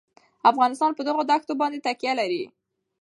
افغانستان 0.51 0.91
په 0.95 1.01
دغو 1.07 1.21
دښتو 1.31 1.53
باندې 1.61 1.83
تکیه 1.85 2.13
لري. 2.19 2.43